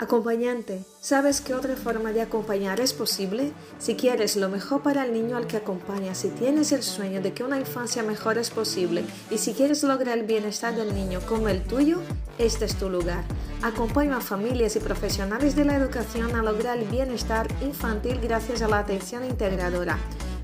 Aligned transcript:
Acompañante, 0.00 0.82
¿sabes 1.02 1.42
qué 1.42 1.52
otra 1.54 1.76
forma 1.76 2.12
de 2.12 2.22
acompañar 2.22 2.80
es 2.80 2.94
posible? 2.94 3.52
Si 3.78 3.96
quieres 3.96 4.34
lo 4.34 4.48
mejor 4.48 4.82
para 4.82 5.04
el 5.04 5.12
niño 5.12 5.36
al 5.36 5.46
que 5.46 5.58
acompañas, 5.58 6.16
si 6.16 6.30
tienes 6.30 6.72
el 6.72 6.82
sueño 6.82 7.20
de 7.20 7.34
que 7.34 7.44
una 7.44 7.58
infancia 7.58 8.02
mejor 8.02 8.38
es 8.38 8.48
posible 8.48 9.04
y 9.30 9.36
si 9.36 9.52
quieres 9.52 9.82
lograr 9.82 10.16
el 10.16 10.24
bienestar 10.24 10.74
del 10.74 10.94
niño 10.94 11.20
como 11.28 11.48
el 11.48 11.62
tuyo, 11.62 11.98
este 12.38 12.64
es 12.64 12.76
tu 12.76 12.88
lugar. 12.88 13.24
Acompaña 13.60 14.16
a 14.16 14.20
familias 14.22 14.74
y 14.74 14.80
profesionales 14.80 15.54
de 15.54 15.66
la 15.66 15.76
educación 15.76 16.34
a 16.34 16.42
lograr 16.42 16.78
el 16.78 16.88
bienestar 16.88 17.46
infantil 17.60 18.20
gracias 18.22 18.62
a 18.62 18.68
la 18.68 18.78
atención 18.78 19.22
integradora. 19.26 19.98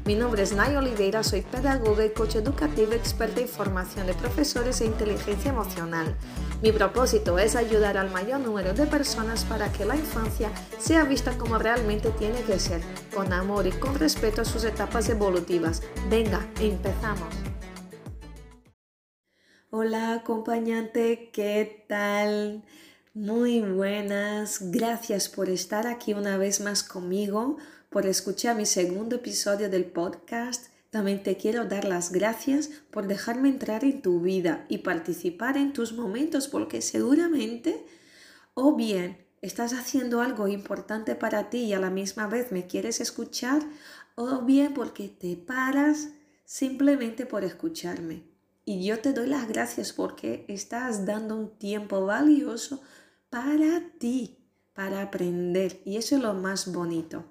Mi 0.07 0.15
nombre 0.15 0.45
es 0.45 0.53
Nay 0.53 0.77
Oliveira, 0.77 1.25
soy 1.25 1.43
pedagoga 1.43 2.05
y 2.05 2.11
coach 2.11 2.37
educativo 2.37 2.93
experta 2.93 3.41
en 3.41 3.49
formación 3.49 4.07
de 4.07 4.15
profesores 4.15 4.81
e 4.81 4.85
inteligencia 4.85 5.51
emocional. 5.51 6.17
Mi 6.63 6.71
propósito 6.71 7.41
es 7.41 7.57
ayudar 7.57 7.97
al 7.97 8.13
mayor 8.13 8.39
número 8.39 8.73
de 8.73 8.87
personas 8.87 9.45
para 9.45 9.73
que 9.73 9.85
la 9.85 9.97
infancia 9.97 10.53
sea 10.79 11.03
vista 11.03 11.37
como 11.37 11.59
realmente 11.59 12.11
tiene 12.11 12.41
que 12.43 12.61
ser, 12.61 12.83
con 13.13 13.33
amor 13.33 13.67
y 13.67 13.73
con 13.73 13.99
respeto 13.99 14.43
a 14.43 14.45
sus 14.45 14.63
etapas 14.63 15.09
evolutivas. 15.09 15.83
Venga, 16.09 16.47
empezamos. 16.61 17.35
Hola 19.71 20.13
acompañante, 20.15 21.31
¿qué 21.33 21.85
tal? 21.89 22.63
Muy 23.13 23.61
buenas, 23.61 24.71
gracias 24.71 25.29
por 25.29 25.49
estar 25.49 25.89
aquí 25.89 26.15
una 26.15 26.37
vez 26.37 26.61
más 26.61 26.85
conmigo, 26.85 27.57
por 27.97 28.05
escuchar 28.05 28.55
mi 28.57 28.67
segundo 28.67 29.17
episodio 29.17 29.71
del 29.71 29.87
podcast 29.87 30.67
también 30.91 31.23
te 31.23 31.39
quiero 31.39 31.65
dar 31.65 31.87
las 31.87 32.13
gracias 32.13 32.69
por 32.91 33.07
dejarme 33.07 33.49
entrar 33.49 33.85
en 33.85 34.03
tu 34.03 34.21
vida 34.21 34.67
y 34.69 34.79
participar 34.85 35.57
en 35.57 35.73
tus 35.73 35.95
momentos 35.95 36.47
porque 36.47 36.83
seguramente 36.83 37.87
o 38.53 38.77
bien 38.77 39.25
estás 39.41 39.73
haciendo 39.73 40.21
algo 40.21 40.47
importante 40.47 41.15
para 41.15 41.49
ti 41.49 41.61
y 41.61 41.73
a 41.73 41.81
la 41.81 41.89
misma 41.89 42.27
vez 42.27 42.53
me 42.53 42.67
quieres 42.67 43.01
escuchar 43.01 43.63
o 44.15 44.43
bien 44.43 44.75
porque 44.75 45.09
te 45.09 45.35
paras 45.35 46.11
simplemente 46.45 47.25
por 47.25 47.45
escucharme. 47.45 48.25
Y 48.67 48.85
yo 48.85 48.99
te 48.99 49.15
doy 49.15 49.27
las 49.27 49.49
gracias 49.49 49.95
porque 49.95 50.45
estás 50.49 51.07
dando 51.07 51.35
un 51.35 51.49
tiempo 51.57 52.05
valioso 52.05 52.83
para 53.31 53.83
ti, 53.99 54.37
para 54.75 55.01
aprender. 55.01 55.81
Y 55.87 55.97
eso 55.97 56.17
es 56.17 56.23
lo 56.23 56.35
más 56.35 56.71
bonito. 56.71 57.25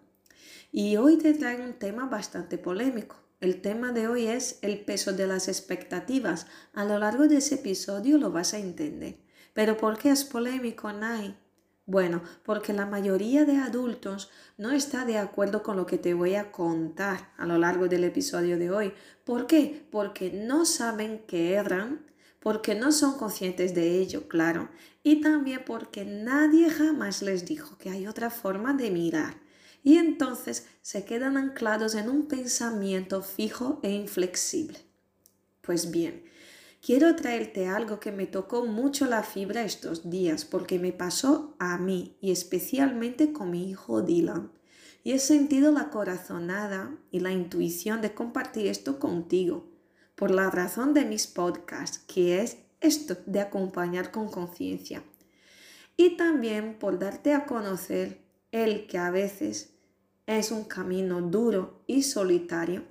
Y 0.72 0.98
hoy 0.98 1.18
te 1.18 1.34
traigo 1.34 1.64
un 1.64 1.74
tema 1.74 2.08
bastante 2.08 2.58
polémico. 2.58 3.16
El 3.40 3.62
tema 3.62 3.92
de 3.92 4.08
hoy 4.08 4.28
es 4.28 4.60
el 4.62 4.80
peso 4.80 5.14
de 5.14 5.28
las 5.28 5.48
expectativas. 5.48 6.48
A 6.74 6.86
lo 6.86 6.98
largo 7.00 7.28
de 7.28 7.38
ese 7.38 7.56
episodio 7.56 8.18
lo 8.18 8.32
vas 8.32 8.54
a 8.54 8.60
entender. 8.60 9.18
Pero 9.54 9.78
¿por 9.78 9.98
qué 9.98 10.10
es 10.10 10.24
polémico, 10.24 10.92
Nai? 10.92 11.38
Bueno, 11.86 12.24
porque 12.44 12.74
la 12.74 12.88
mayoría 12.88 13.46
de 13.46 13.58
adultos 13.58 14.32
no 14.58 14.72
está 14.72 15.06
de 15.06 15.20
acuerdo 15.20 15.62
con 15.62 15.78
lo 15.78 15.86
que 15.86 16.00
te 16.00 16.16
voy 16.16 16.34
a 16.34 16.52
contar 16.52 17.32
a 17.38 17.46
lo 17.46 17.60
largo 17.60 17.88
del 17.88 18.04
episodio 18.04 18.58
de 18.58 18.72
hoy. 18.72 18.94
¿Por 19.24 19.46
qué? 19.46 19.86
Porque 19.92 20.32
no 20.32 20.66
saben 20.66 21.20
que 21.28 21.54
erran, 21.54 22.04
porque 22.40 22.74
no 22.74 22.92
son 22.92 23.18
conscientes 23.18 23.76
de 23.76 24.00
ello, 24.00 24.28
claro, 24.28 24.70
y 25.04 25.22
también 25.22 25.62
porque 25.64 26.06
nadie 26.06 26.72
jamás 26.72 27.22
les 27.22 27.46
dijo 27.46 27.78
que 27.78 27.92
hay 27.92 28.08
otra 28.08 28.32
forma 28.32 28.74
de 28.74 28.90
mirar 28.90 29.45
y 29.86 29.98
entonces 29.98 30.66
se 30.82 31.06
quedan 31.06 31.38
anclados 31.38 31.94
en 31.94 32.10
un 32.10 32.28
pensamiento 32.28 33.22
fijo 33.22 33.80
e 33.84 33.92
inflexible. 33.92 34.80
Pues 35.62 35.92
bien, 35.92 36.26
quiero 36.82 37.16
traerte 37.16 37.68
algo 37.68 38.00
que 38.00 38.12
me 38.12 38.26
tocó 38.26 38.66
mucho 38.66 39.06
la 39.06 39.22
fibra 39.22 39.64
estos 39.64 40.10
días 40.10 40.44
porque 40.44 40.80
me 40.80 40.92
pasó 40.92 41.56
a 41.60 41.78
mí 41.78 42.18
y 42.20 42.32
especialmente 42.32 43.32
con 43.32 43.52
mi 43.52 43.70
hijo 43.70 44.02
Dylan. 44.02 44.52
Y 45.04 45.12
he 45.12 45.20
sentido 45.20 45.72
la 45.72 45.92
corazonada 45.92 46.98
y 47.12 47.20
la 47.20 47.32
intuición 47.32 48.02
de 48.02 48.16
compartir 48.16 48.66
esto 48.66 48.98
contigo 48.98 49.68
por 50.16 50.32
la 50.32 50.50
razón 50.50 50.96
de 50.96 51.06
mis 51.06 51.28
podcasts, 51.28 52.00
que 52.00 52.42
es 52.42 52.58
esto 52.82 53.18
de 53.28 53.40
acompañar 53.40 54.10
con 54.10 54.30
conciencia. 54.30 55.04
Y 55.96 56.18
también 56.18 56.80
por 56.80 56.98
darte 56.98 57.36
a 57.36 57.46
conocer 57.46 58.26
el 58.52 58.88
que 58.88 58.98
a 58.98 59.12
veces 59.12 59.75
es 60.28 60.52
un 60.52 60.64
camino 60.64 61.22
duro 61.22 61.84
y 61.88 62.04
solitario 62.04 62.84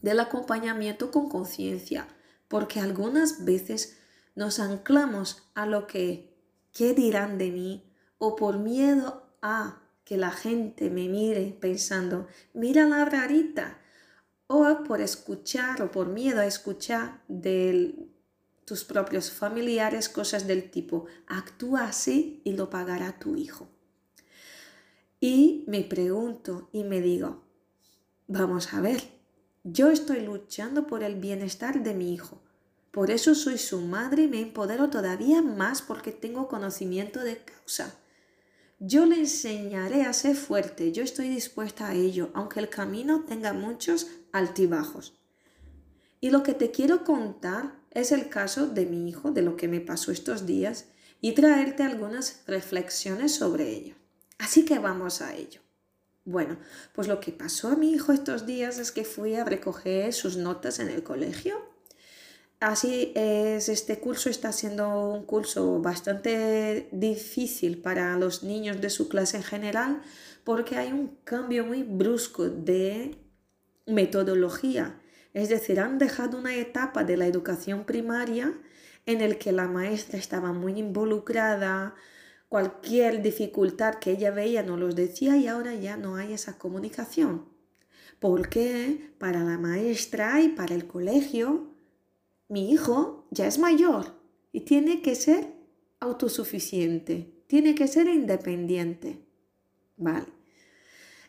del 0.00 0.20
acompañamiento 0.20 1.10
con 1.10 1.28
conciencia, 1.28 2.08
porque 2.48 2.80
algunas 2.80 3.44
veces 3.44 3.98
nos 4.34 4.60
anclamos 4.60 5.48
a 5.54 5.66
lo 5.66 5.86
que 5.86 6.34
¿qué 6.72 6.94
dirán 6.94 7.38
de 7.38 7.50
mí? 7.50 7.82
o 8.18 8.36
por 8.36 8.58
miedo 8.58 9.26
a 9.42 9.82
que 10.04 10.16
la 10.16 10.30
gente 10.30 10.88
me 10.88 11.08
mire 11.08 11.56
pensando, 11.60 12.28
mira 12.54 12.86
la 12.86 13.04
rarita, 13.04 13.78
o 14.46 14.84
por 14.84 15.00
escuchar 15.00 15.82
o 15.82 15.90
por 15.90 16.08
miedo 16.08 16.40
a 16.40 16.46
escuchar 16.46 17.22
de 17.28 18.08
tus 18.64 18.84
propios 18.84 19.30
familiares 19.30 20.08
cosas 20.08 20.46
del 20.46 20.70
tipo, 20.70 21.06
actúa 21.26 21.84
así 21.84 22.40
y 22.44 22.52
lo 22.52 22.70
pagará 22.70 23.18
tu 23.18 23.36
hijo. 23.36 23.68
Y 25.20 25.64
me 25.66 25.82
pregunto 25.82 26.68
y 26.72 26.84
me 26.84 27.00
digo, 27.00 27.42
vamos 28.26 28.74
a 28.74 28.80
ver, 28.80 29.02
yo 29.64 29.90
estoy 29.90 30.20
luchando 30.20 30.86
por 30.86 31.02
el 31.02 31.16
bienestar 31.16 31.82
de 31.82 31.94
mi 31.94 32.12
hijo. 32.12 32.42
Por 32.90 33.10
eso 33.10 33.34
soy 33.34 33.58
su 33.58 33.80
madre 33.80 34.22
y 34.22 34.28
me 34.28 34.40
empodero 34.40 34.90
todavía 34.90 35.42
más 35.42 35.82
porque 35.82 36.12
tengo 36.12 36.48
conocimiento 36.48 37.20
de 37.20 37.38
causa. 37.38 37.94
Yo 38.78 39.06
le 39.06 39.16
enseñaré 39.16 40.02
a 40.02 40.12
ser 40.12 40.36
fuerte, 40.36 40.92
yo 40.92 41.02
estoy 41.02 41.30
dispuesta 41.30 41.88
a 41.88 41.94
ello, 41.94 42.30
aunque 42.34 42.60
el 42.60 42.68
camino 42.68 43.24
tenga 43.24 43.54
muchos 43.54 44.06
altibajos. 44.32 45.18
Y 46.20 46.30
lo 46.30 46.42
que 46.42 46.52
te 46.52 46.70
quiero 46.70 47.04
contar 47.04 47.80
es 47.90 48.12
el 48.12 48.28
caso 48.28 48.66
de 48.66 48.84
mi 48.84 49.08
hijo, 49.08 49.30
de 49.30 49.42
lo 49.42 49.56
que 49.56 49.68
me 49.68 49.80
pasó 49.80 50.12
estos 50.12 50.44
días, 50.44 50.86
y 51.22 51.32
traerte 51.32 51.82
algunas 51.82 52.42
reflexiones 52.46 53.34
sobre 53.34 53.70
ello. 53.74 53.94
Así 54.38 54.64
que 54.64 54.78
vamos 54.78 55.22
a 55.22 55.34
ello. 55.34 55.60
Bueno, 56.24 56.58
pues 56.92 57.06
lo 57.06 57.20
que 57.20 57.32
pasó 57.32 57.68
a 57.68 57.76
mi 57.76 57.92
hijo 57.92 58.12
estos 58.12 58.46
días 58.46 58.78
es 58.78 58.90
que 58.90 59.04
fui 59.04 59.36
a 59.36 59.44
recoger 59.44 60.12
sus 60.12 60.36
notas 60.36 60.80
en 60.80 60.88
el 60.88 61.02
colegio. 61.02 61.56
Así 62.58 63.12
es, 63.14 63.68
este 63.68 64.00
curso 64.00 64.30
está 64.30 64.50
siendo 64.50 65.12
un 65.12 65.24
curso 65.24 65.78
bastante 65.80 66.88
difícil 66.90 67.82
para 67.82 68.16
los 68.16 68.42
niños 68.42 68.80
de 68.80 68.90
su 68.90 69.08
clase 69.08 69.36
en 69.36 69.42
general 69.42 70.02
porque 70.42 70.76
hay 70.76 70.90
un 70.90 71.18
cambio 71.24 71.66
muy 71.66 71.82
brusco 71.82 72.48
de 72.48 73.18
metodología. 73.86 74.98
Es 75.34 75.48
decir, 75.48 75.80
han 75.80 75.98
dejado 75.98 76.38
una 76.38 76.54
etapa 76.56 77.04
de 77.04 77.16
la 77.16 77.26
educación 77.26 77.84
primaria 77.84 78.54
en 79.04 79.20
el 79.20 79.38
que 79.38 79.52
la 79.52 79.68
maestra 79.68 80.18
estaba 80.18 80.52
muy 80.52 80.78
involucrada, 80.78 81.94
Cualquier 82.56 83.20
dificultad 83.20 83.96
que 83.96 84.12
ella 84.12 84.30
veía 84.30 84.62
no 84.62 84.78
los 84.78 84.96
decía 84.96 85.36
y 85.36 85.46
ahora 85.46 85.74
ya 85.74 85.98
no 85.98 86.16
hay 86.16 86.32
esa 86.32 86.56
comunicación. 86.56 87.44
Porque 88.18 89.12
para 89.18 89.44
la 89.44 89.58
maestra 89.58 90.40
y 90.40 90.48
para 90.48 90.74
el 90.74 90.86
colegio, 90.86 91.74
mi 92.48 92.70
hijo 92.72 93.26
ya 93.30 93.46
es 93.46 93.58
mayor 93.58 94.18
y 94.52 94.60
tiene 94.60 95.02
que 95.02 95.16
ser 95.16 95.52
autosuficiente, 96.00 97.30
tiene 97.46 97.74
que 97.74 97.88
ser 97.88 98.06
independiente. 98.06 99.22
Vale. 99.98 100.28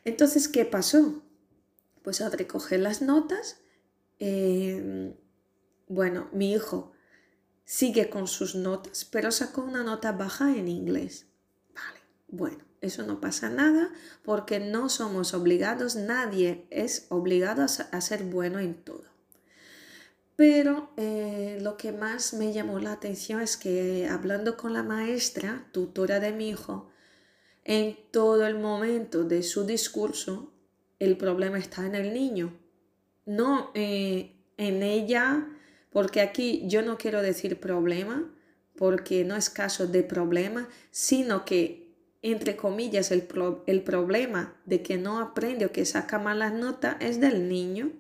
Entonces, 0.05 0.47
¿qué 0.47 0.63
pasó? 0.63 1.25
Pues 2.03 2.21
al 2.21 2.31
recoger 2.31 2.79
las 2.79 3.01
notas, 3.01 3.59
eh, 4.19 5.13
bueno, 5.89 6.29
mi 6.31 6.53
hijo 6.53 6.93
sigue 7.67 8.09
con 8.09 8.27
sus 8.27 8.55
notas, 8.55 9.03
pero 9.03 9.29
sacó 9.29 9.61
una 9.61 9.83
nota 9.83 10.13
baja 10.13 10.55
en 10.55 10.69
inglés. 10.69 11.25
Vale, 11.75 11.99
bueno, 12.29 12.63
eso 12.79 13.03
no 13.03 13.19
pasa 13.19 13.49
nada 13.49 13.91
porque 14.23 14.61
no 14.61 14.87
somos 14.87 15.33
obligados, 15.33 15.97
nadie 15.97 16.65
es 16.69 17.07
obligado 17.09 17.63
a, 17.63 18.01
ser 18.01 18.23
bueno 18.23 18.59
en 18.59 18.73
todo. 18.73 19.03
Pero 20.37 20.91
eh, 20.95 21.59
lo 21.61 21.75
que 21.75 21.91
más 21.91 22.33
me 22.33 22.53
llamó 22.53 22.79
la 22.79 22.93
atención 22.93 23.41
es 23.41 23.57
que 23.57 24.07
hablando 24.09 24.55
con 24.55 24.71
la 24.71 24.83
maestra, 24.83 25.67
tutora 25.73 26.21
de 26.21 26.31
mi 26.31 26.49
hijo, 26.49 26.89
en 27.65 27.97
todo 28.11 28.47
el 28.47 28.57
momento 28.57 29.25
de 29.25 29.43
su 29.43 29.65
discurso, 29.65 30.53
el 30.99 31.17
problema 31.17 31.57
está 31.57 31.85
en 31.85 31.95
el 31.95 32.13
niño, 32.13 32.57
no 33.25 33.71
eh, 33.73 34.37
en 34.55 34.83
ella 34.83 35.49
porque 35.91 36.21
aquí 36.21 36.63
yo 36.67 36.81
no 36.81 36.97
quiero 36.97 37.21
decir 37.21 37.59
problema, 37.59 38.31
porque 38.75 39.25
no 39.25 39.35
es 39.35 39.49
caso 39.49 39.87
de 39.87 40.03
problema, 40.03 40.69
sino 40.91 41.45
que, 41.45 41.95
entre 42.21 42.55
comillas, 42.55 43.11
el, 43.11 43.27
el 43.65 43.83
problema 43.83 44.55
de 44.65 44.81
que 44.81 44.97
no 44.97 45.19
aprende 45.19 45.65
o 45.65 45.71
que 45.71 45.85
saca 45.85 46.19
malas 46.19 46.53
notas 46.53 46.97
es 46.99 47.19
del 47.19 47.49
niño. 47.49 47.91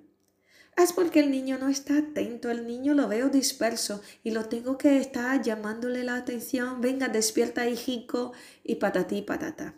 Es 0.77 0.93
porque 0.93 1.21
el 1.21 1.31
niño 1.31 1.57
no 1.57 1.69
está 1.69 1.97
atento, 1.97 2.51
el 2.51 2.67
niño 2.67 2.93
lo 2.93 3.07
veo 3.07 3.29
disperso 3.29 4.01
y 4.23 4.29
lo 4.29 4.45
tengo 4.45 4.77
que 4.77 4.99
estar 4.99 5.41
llamándole 5.41 6.03
la 6.03 6.15
atención, 6.15 6.81
venga, 6.81 7.07
despierta 7.07 7.67
hijico 7.67 8.33
y 8.63 8.75
patatí 8.75 9.23
patata. 9.23 9.73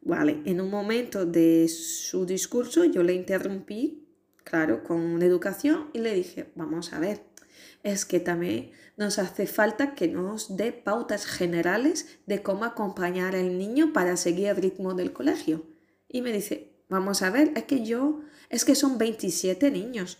Vale, 0.00 0.40
en 0.46 0.62
un 0.62 0.70
momento 0.70 1.26
de 1.26 1.68
su 1.68 2.24
discurso 2.24 2.84
yo 2.86 3.02
le 3.02 3.12
interrumpí, 3.12 4.01
claro, 4.44 4.84
con 4.84 5.22
educación 5.22 5.88
y 5.92 5.98
le 5.98 6.14
dije, 6.14 6.52
vamos 6.54 6.92
a 6.92 6.98
ver, 6.98 7.22
es 7.82 8.04
que 8.04 8.20
también 8.20 8.72
nos 8.96 9.18
hace 9.18 9.46
falta 9.46 9.94
que 9.94 10.08
nos 10.08 10.56
dé 10.56 10.72
pautas 10.72 11.26
generales 11.26 12.18
de 12.26 12.42
cómo 12.42 12.64
acompañar 12.64 13.34
al 13.34 13.58
niño 13.58 13.92
para 13.92 14.16
seguir 14.16 14.48
el 14.48 14.56
ritmo 14.56 14.94
del 14.94 15.12
colegio. 15.12 15.64
Y 16.08 16.22
me 16.22 16.32
dice, 16.32 16.72
vamos 16.88 17.22
a 17.22 17.30
ver, 17.30 17.52
es 17.56 17.64
que 17.64 17.84
yo 17.84 18.20
es 18.52 18.66
que 18.66 18.74
son 18.74 18.98
27 18.98 19.70
niños. 19.70 20.18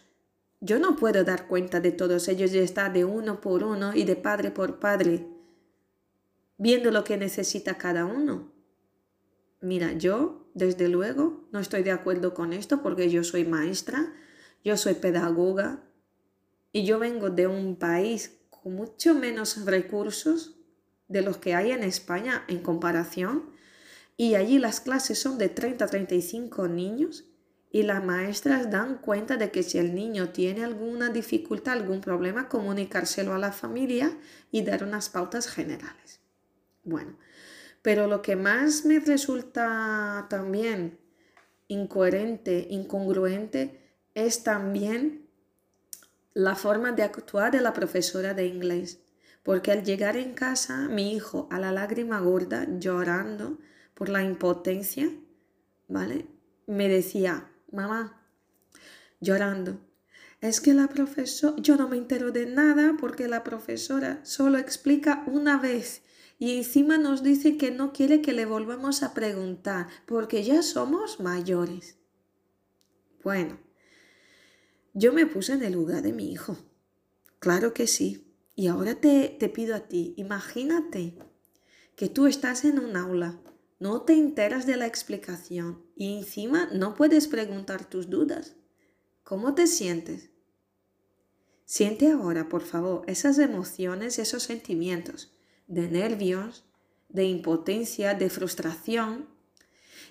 Yo 0.60 0.78
no 0.78 0.96
puedo 0.96 1.22
dar 1.22 1.48
cuenta 1.48 1.80
de 1.80 1.92
todos 1.92 2.28
ellos 2.28 2.52
y 2.54 2.58
estar 2.58 2.92
de 2.92 3.04
uno 3.04 3.42
por 3.42 3.62
uno 3.62 3.94
y 3.94 4.04
de 4.04 4.16
padre 4.16 4.50
por 4.50 4.80
padre, 4.80 5.26
viendo 6.56 6.90
lo 6.90 7.04
que 7.04 7.18
necesita 7.18 7.76
cada 7.76 8.06
uno. 8.06 8.50
Mira, 9.60 9.92
yo, 9.92 10.41
desde 10.54 10.88
luego, 10.88 11.48
no 11.52 11.60
estoy 11.60 11.82
de 11.82 11.92
acuerdo 11.92 12.34
con 12.34 12.52
esto 12.52 12.82
porque 12.82 13.10
yo 13.10 13.24
soy 13.24 13.44
maestra, 13.44 14.12
yo 14.64 14.76
soy 14.76 14.94
pedagoga 14.94 15.82
y 16.72 16.84
yo 16.84 16.98
vengo 16.98 17.30
de 17.30 17.46
un 17.46 17.76
país 17.76 18.38
con 18.50 18.74
mucho 18.74 19.14
menos 19.14 19.64
recursos 19.64 20.56
de 21.08 21.22
los 21.22 21.36
que 21.38 21.54
hay 21.54 21.72
en 21.72 21.82
España 21.82 22.44
en 22.48 22.60
comparación 22.60 23.50
y 24.16 24.34
allí 24.34 24.58
las 24.58 24.80
clases 24.80 25.18
son 25.18 25.38
de 25.38 25.48
30 25.48 25.84
a 25.84 25.88
35 25.88 26.68
niños 26.68 27.24
y 27.70 27.84
las 27.84 28.04
maestras 28.04 28.70
dan 28.70 28.98
cuenta 28.98 29.38
de 29.38 29.50
que 29.50 29.62
si 29.62 29.78
el 29.78 29.94
niño 29.94 30.28
tiene 30.28 30.62
alguna 30.62 31.08
dificultad, 31.08 31.74
algún 31.74 32.02
problema, 32.02 32.48
comunicárselo 32.48 33.34
a 33.34 33.38
la 33.38 33.50
familia 33.50 34.16
y 34.50 34.62
dar 34.62 34.84
unas 34.84 35.08
pautas 35.08 35.48
generales. 35.48 36.20
Bueno, 36.84 37.16
pero 37.82 38.06
lo 38.06 38.22
que 38.22 38.36
más 38.36 38.84
me 38.84 39.00
resulta 39.00 40.26
también 40.30 40.98
incoherente, 41.66 42.68
incongruente, 42.70 43.80
es 44.14 44.44
también 44.44 45.26
la 46.34 46.54
forma 46.54 46.92
de 46.92 47.02
actuar 47.02 47.52
de 47.52 47.60
la 47.60 47.72
profesora 47.72 48.34
de 48.34 48.46
inglés. 48.46 49.00
Porque 49.42 49.72
al 49.72 49.82
llegar 49.82 50.16
en 50.16 50.34
casa, 50.34 50.88
mi 50.88 51.14
hijo 51.14 51.48
a 51.50 51.58
la 51.58 51.72
lágrima 51.72 52.20
gorda, 52.20 52.66
llorando 52.78 53.58
por 53.94 54.08
la 54.08 54.22
impotencia, 54.22 55.10
¿vale? 55.88 56.26
Me 56.66 56.88
decía, 56.88 57.50
mamá, 57.72 58.22
llorando. 59.20 59.80
Es 60.40 60.60
que 60.60 60.74
la 60.74 60.88
profesora, 60.88 61.56
yo 61.58 61.76
no 61.76 61.88
me 61.88 61.96
entero 61.96 62.30
de 62.30 62.46
nada 62.46 62.96
porque 63.00 63.26
la 63.26 63.42
profesora 63.42 64.20
solo 64.24 64.58
explica 64.58 65.24
una 65.26 65.58
vez 65.58 66.02
y 66.42 66.56
encima 66.56 66.98
nos 66.98 67.22
dice 67.22 67.56
que 67.56 67.70
no 67.70 67.92
quiere 67.92 68.20
que 68.20 68.32
le 68.32 68.46
volvamos 68.46 69.04
a 69.04 69.14
preguntar 69.14 69.86
porque 70.06 70.42
ya 70.42 70.64
somos 70.64 71.20
mayores. 71.20 71.98
Bueno, 73.22 73.60
yo 74.92 75.12
me 75.12 75.24
puse 75.24 75.52
en 75.52 75.62
el 75.62 75.74
lugar 75.74 76.02
de 76.02 76.12
mi 76.12 76.32
hijo. 76.32 76.56
Claro 77.38 77.72
que 77.72 77.86
sí. 77.86 78.26
Y 78.56 78.66
ahora 78.66 78.96
te, 78.96 79.28
te 79.38 79.48
pido 79.50 79.76
a 79.76 79.86
ti, 79.86 80.14
imagínate 80.16 81.16
que 81.94 82.08
tú 82.08 82.26
estás 82.26 82.64
en 82.64 82.80
un 82.80 82.96
aula 82.96 83.38
no 83.78 84.02
te 84.02 84.14
enteras 84.14 84.66
de 84.66 84.76
la 84.76 84.88
explicación 84.88 85.84
y 85.94 86.18
encima 86.18 86.68
no 86.72 86.96
puedes 86.96 87.28
preguntar 87.28 87.88
tus 87.88 88.10
dudas. 88.10 88.56
¿Cómo 89.22 89.54
te 89.54 89.68
sientes? 89.68 90.30
Siente 91.66 92.10
ahora, 92.10 92.48
por 92.48 92.62
favor, 92.62 93.04
esas 93.06 93.38
emociones, 93.38 94.18
esos 94.18 94.42
sentimientos 94.42 95.32
de 95.72 95.88
nervios, 95.88 96.64
de 97.08 97.24
impotencia, 97.24 98.14
de 98.14 98.30
frustración 98.30 99.28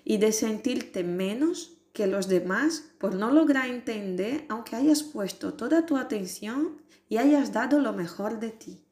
y 0.04 0.18
de 0.18 0.32
sentirte 0.32 1.04
menos 1.04 1.78
que 1.94 2.08
los 2.08 2.28
demás 2.28 2.92
por 2.98 3.16
no 3.16 3.32
lograr 3.32 3.68
entender 3.70 4.46
aunque 4.50 4.76
hayas 4.76 5.04
puesto 5.04 5.54
toda 5.54 5.86
tu 5.86 5.98
atención 5.98 6.82
y 7.10 7.18
hayas 7.18 7.52
dado 7.52 7.80
lo 7.80 7.94
mejor 7.94 8.40
de 8.40 8.52
ti 8.52 8.86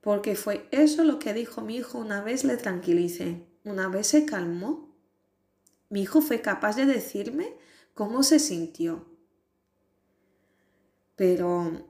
porque 0.00 0.34
fue 0.34 0.66
eso 0.70 1.04
lo 1.04 1.18
que 1.18 1.34
dijo 1.34 1.60
mi 1.60 1.76
hijo 1.76 1.98
una 1.98 2.22
vez 2.22 2.44
le 2.44 2.56
tranquilicé. 2.56 3.46
Una 3.64 3.88
vez 3.88 4.06
se 4.08 4.24
calmó. 4.24 4.88
Mi 5.90 6.02
hijo 6.02 6.22
fue 6.22 6.40
capaz 6.40 6.76
de 6.76 6.86
decirme 6.86 7.54
cómo 7.94 8.22
se 8.22 8.38
sintió. 8.38 9.06
Pero 11.16 11.86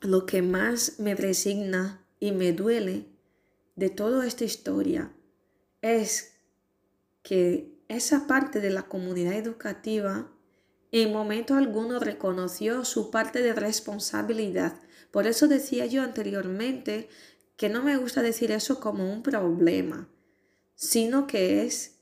lo 0.00 0.26
que 0.26 0.42
más 0.42 0.98
me 0.98 1.14
resigna 1.14 2.03
y 2.24 2.32
me 2.32 2.54
duele 2.54 3.04
de 3.76 3.90
toda 3.90 4.26
esta 4.26 4.44
historia 4.44 5.12
es 5.82 6.38
que 7.22 7.76
esa 7.88 8.26
parte 8.26 8.60
de 8.60 8.70
la 8.70 8.84
comunidad 8.84 9.34
educativa 9.34 10.32
en 10.90 11.12
momento 11.12 11.54
alguno 11.54 11.98
reconoció 11.98 12.86
su 12.86 13.10
parte 13.10 13.42
de 13.42 13.52
responsabilidad 13.52 14.80
por 15.10 15.26
eso 15.26 15.48
decía 15.48 15.84
yo 15.84 16.00
anteriormente 16.00 17.10
que 17.58 17.68
no 17.68 17.82
me 17.82 17.98
gusta 17.98 18.22
decir 18.22 18.50
eso 18.52 18.80
como 18.80 19.12
un 19.12 19.22
problema, 19.22 20.08
sino 20.74 21.26
que 21.26 21.66
es 21.66 22.00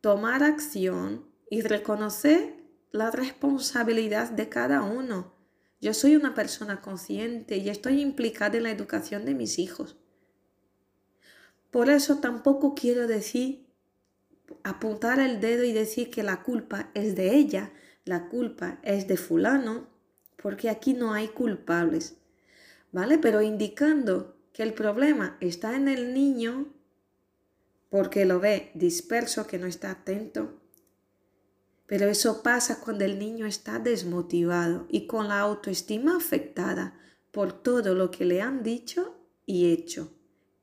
tomar 0.00 0.42
acción 0.42 1.28
y 1.50 1.60
reconocer 1.60 2.56
la 2.92 3.10
responsabilidad 3.10 4.30
de 4.30 4.48
cada 4.48 4.82
uno. 4.82 5.33
Yo 5.84 5.92
soy 5.92 6.16
una 6.16 6.32
persona 6.32 6.80
consciente 6.80 7.58
y 7.58 7.68
estoy 7.68 8.00
implicada 8.00 8.56
en 8.56 8.62
la 8.62 8.70
educación 8.70 9.26
de 9.26 9.34
mis 9.34 9.58
hijos. 9.58 9.98
Por 11.70 11.90
eso 11.90 12.20
tampoco 12.20 12.74
quiero 12.74 13.06
decir, 13.06 13.66
apuntar 14.62 15.20
el 15.20 15.42
dedo 15.42 15.62
y 15.62 15.72
decir 15.74 16.10
que 16.10 16.22
la 16.22 16.42
culpa 16.42 16.90
es 16.94 17.16
de 17.16 17.34
ella, 17.34 17.70
la 18.06 18.30
culpa 18.30 18.78
es 18.82 19.06
de 19.08 19.18
fulano, 19.18 19.86
porque 20.36 20.70
aquí 20.70 20.94
no 20.94 21.12
hay 21.12 21.28
culpables. 21.28 22.16
¿vale? 22.90 23.18
Pero 23.18 23.42
indicando 23.42 24.38
que 24.54 24.62
el 24.62 24.72
problema 24.72 25.36
está 25.40 25.76
en 25.76 25.88
el 25.88 26.14
niño 26.14 26.72
porque 27.90 28.24
lo 28.24 28.40
ve 28.40 28.70
disperso, 28.72 29.46
que 29.46 29.58
no 29.58 29.66
está 29.66 29.90
atento. 29.90 30.62
Pero 31.86 32.08
eso 32.08 32.42
pasa 32.42 32.80
cuando 32.80 33.04
el 33.04 33.18
niño 33.18 33.46
está 33.46 33.78
desmotivado 33.78 34.86
y 34.88 35.06
con 35.06 35.28
la 35.28 35.40
autoestima 35.40 36.16
afectada 36.16 36.98
por 37.30 37.52
todo 37.52 37.94
lo 37.94 38.10
que 38.10 38.24
le 38.24 38.40
han 38.40 38.62
dicho 38.62 39.18
y 39.44 39.72
hecho. 39.72 40.12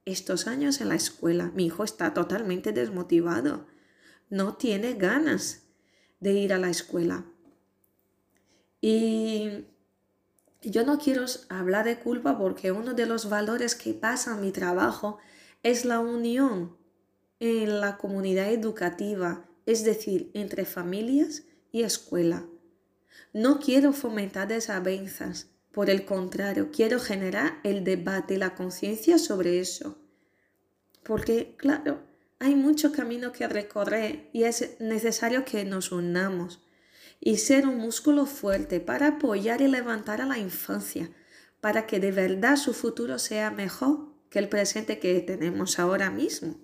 Estos 0.06 0.48
años 0.48 0.82
en 0.82 0.90
la 0.90 0.96
escuela, 0.96 1.52
mi 1.54 1.68
hijo 1.68 1.84
está 1.84 2.14
totalmente 2.14 2.72
desmotivado. 2.72 3.68
No 4.30 4.56
tiene 4.56 4.94
ganas 4.96 5.64
de 6.20 6.34
ir 6.34 6.54
a 6.54 6.58
la 6.58 6.70
escuela. 6.70 7.26
Y 8.80 9.66
yo 10.62 10.86
no 10.86 10.98
quiero 10.98 11.26
hablar 11.50 11.86
de 11.86 12.00
culpa 12.00 12.38
porque 12.38 12.72
uno 12.72 12.94
de 12.94 13.06
los 13.06 13.30
valores 13.30 13.76
que 13.76 13.94
pasa 13.94 14.34
en 14.34 14.42
mi 14.42 14.52
trabajo 14.52 15.20
es 15.62 15.86
la 15.86 16.00
unión 16.00 16.78
en 17.40 17.80
la 17.80 17.98
comunidad 17.98 18.52
educativa, 18.52 19.46
es 19.72 19.84
decir, 19.84 20.32
entre 20.34 20.66
familias 20.66 21.44
y 21.72 21.84
escuela. 21.84 22.46
No 23.34 23.60
quiero 23.60 23.94
fomentar 23.94 24.48
desavenzas, 24.48 25.48
por 25.72 25.90
el 25.90 26.04
contrario, 26.04 26.70
quiero 26.72 27.00
generar 27.00 27.60
el 27.64 27.86
debate 27.86 28.34
y 28.34 28.38
la 28.38 28.56
conciencia 28.56 29.18
sobre 29.18 29.60
eso. 29.60 29.98
Porque, 31.04 31.56
claro, 31.58 32.02
hay 32.40 32.56
mucho 32.56 32.92
camino 32.92 33.32
que 33.32 33.48
recorrer 33.48 34.30
y 34.34 34.44
es 34.44 34.76
necesario 34.80 35.46
que 35.46 35.64
nos 35.64 35.92
unamos 35.92 36.60
y 37.22 37.38
ser 37.38 37.68
un 37.68 37.78
músculo 37.78 38.26
fuerte 38.26 38.80
para 38.80 39.08
apoyar 39.08 39.62
y 39.62 39.68
levantar 39.68 40.22
a 40.22 40.26
la 40.26 40.40
infancia, 40.40 41.10
para 41.62 41.86
que 41.86 42.00
de 42.00 42.12
verdad 42.12 42.58
su 42.58 42.74
futuro 42.74 43.20
sea 43.20 43.52
mejor 43.52 44.12
que 44.30 44.40
el 44.40 44.50
presente 44.50 45.00
que 45.00 45.22
tenemos 45.22 45.80
ahora 45.80 46.10
mismo. 46.10 46.60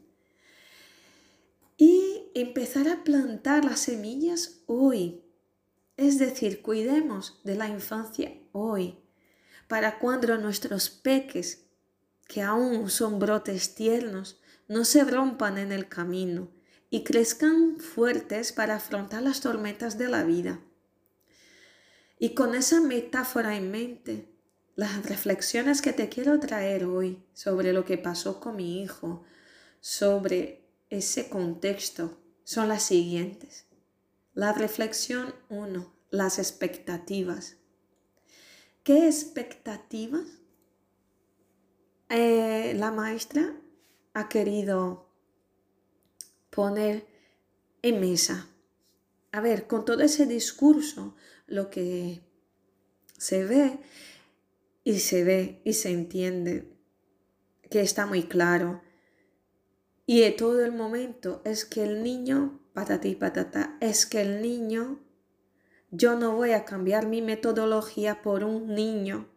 Empezar 2.40 2.88
a 2.88 3.04
plantar 3.04 3.66
las 3.66 3.80
semillas 3.80 4.60
hoy. 4.68 5.24
Es 5.96 6.20
decir, 6.20 6.62
cuidemos 6.62 7.42
de 7.44 7.56
la 7.56 7.68
infancia 7.68 8.32
hoy, 8.52 9.00
para 9.68 9.98
cuando 9.98 10.38
nuestros 10.38 10.92
peques, 10.92 11.66
que 12.28 12.44
aún 12.44 12.92
son 12.92 13.18
brotes 13.18 13.74
tiernos, 13.74 14.40
no 14.68 14.86
se 14.86 15.04
rompan 15.04 15.58
en 15.58 15.72
el 15.72 15.90
camino 15.90 16.52
y 16.92 17.04
crezcan 17.04 17.80
fuertes 17.80 18.52
para 18.54 18.76
afrontar 18.76 19.24
las 19.24 19.42
tormentas 19.42 19.98
de 19.98 20.08
la 20.08 20.24
vida. 20.24 20.60
Y 22.20 22.36
con 22.36 22.54
esa 22.54 22.82
metáfora 22.82 23.58
en 23.58 23.72
mente, 23.72 24.32
las 24.76 25.10
reflexiones 25.10 25.82
que 25.82 25.92
te 25.92 26.08
quiero 26.08 26.40
traer 26.40 26.86
hoy 26.86 27.24
sobre 27.34 27.74
lo 27.74 27.84
que 27.84 27.98
pasó 27.98 28.40
con 28.40 28.58
mi 28.58 28.84
hijo, 28.84 29.24
sobre 29.82 30.70
ese 30.92 31.30
contexto, 31.30 32.20
son 32.48 32.70
las 32.70 32.84
siguientes. 32.84 33.66
La 34.34 34.54
reflexión 34.54 35.36
1. 35.50 35.94
las 36.12 36.40
expectativas. 36.40 37.58
¿Qué 38.84 39.06
expectativas 39.08 40.24
eh, 42.08 42.74
la 42.78 42.92
maestra 42.92 43.54
ha 44.14 44.30
querido 44.30 45.10
poner 46.50 47.06
en 47.82 48.00
mesa? 48.00 48.48
A 49.34 49.42
ver, 49.42 49.68
con 49.68 49.84
todo 49.84 50.02
ese 50.02 50.26
discurso, 50.26 51.18
lo 51.48 51.70
que 51.70 52.22
se 53.18 53.44
ve 53.44 53.78
y 54.86 55.00
se 55.00 55.26
ve 55.26 55.62
y 55.66 55.74
se 55.74 55.90
entiende 55.90 56.72
que 57.70 57.82
está 57.82 58.06
muy 58.06 58.24
claro. 58.24 58.87
Y 60.10 60.22
de 60.22 60.32
todo 60.32 60.64
el 60.64 60.72
momento 60.72 61.42
es 61.44 61.66
que 61.66 61.84
el 61.84 62.02
niño, 62.02 62.62
patati 62.74 63.14
patata, 63.14 63.78
es 63.82 64.06
que 64.06 64.22
el 64.22 64.42
niño 64.42 65.02
yo 65.92 66.16
no 66.16 66.34
voy 66.34 66.52
a 66.52 66.64
cambiar 66.64 67.08
mi 67.08 67.22
metodología 67.22 68.22
por 68.22 68.46
un 68.46 68.74
niño. 68.74 69.28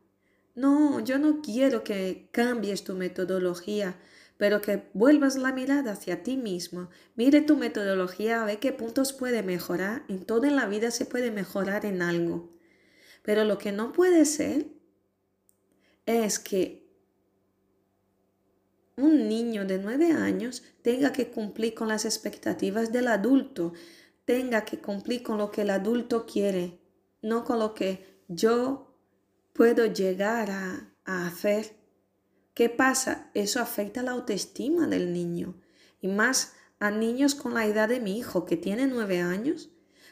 No, 0.55 1.01
yo 1.01 1.19
no 1.19 1.43
quiero 1.43 1.83
que 1.83 2.29
cambies 2.31 2.85
tu 2.85 2.95
metodología, 2.95 3.99
pero 4.37 4.61
que 4.61 4.89
vuelvas 4.95 5.37
la 5.37 5.53
mirada 5.53 5.91
hacia 5.91 6.23
ti 6.23 6.37
mismo. 6.37 6.89
Mire 7.17 7.41
tu 7.41 7.57
metodología, 7.57 8.45
ve 8.45 8.61
qué 8.61 8.73
puntos 8.73 9.13
puede 9.13 9.43
mejorar. 9.43 10.05
En 10.07 10.25
toda 10.25 10.51
la 10.51 10.67
vida 10.67 10.93
se 10.93 11.05
puede 11.05 11.33
mejorar 11.33 11.85
en 11.85 12.01
algo. 12.01 12.49
Pero 13.23 13.43
lo 13.43 13.59
que 13.59 13.73
no 13.73 13.93
puede 13.93 14.25
ser 14.25 14.69
es 16.07 16.39
que 16.39 16.80
un 18.97 19.29
niño 19.29 19.65
de 19.65 19.79
nueve 19.79 20.13
años 20.13 20.63
tenga 20.83 21.13
que 21.13 21.31
cumplir 21.31 21.75
con 21.75 21.89
las 21.89 22.05
expectativas 22.05 22.93
del 22.93 23.09
adulto 23.09 23.73
tenga 24.31 24.65
que 24.65 24.79
cumplir 24.79 25.25
con 25.25 25.39
lo 25.39 25.51
que 25.51 25.63
el 25.63 25.71
adulto 25.71 26.25
quiere, 26.25 26.79
no 27.21 27.43
con 27.43 27.59
lo 27.59 27.75
que 27.75 28.23
yo 28.29 28.97
puedo 29.53 29.87
llegar 29.87 30.53
a, 30.53 30.87
hacer. 31.05 31.75
¿Qué 32.55 32.69
pasa? 32.69 33.33
Eso 33.35 33.59
afecta 33.59 34.05
la 34.05 34.13
autoestima 34.13 34.87
del 34.87 35.13
niño 35.13 35.61
y 36.01 36.07
más 36.07 36.53
a 36.79 36.93
niños 36.93 37.35
con 37.35 37.55
la 37.55 37.67
edad 37.67 37.89
de 37.89 37.99
mi 37.99 38.17
hijo 38.17 38.45
que 38.45 38.57
tiene 38.57 38.87
nueve 38.87 39.21
años. 39.21 39.71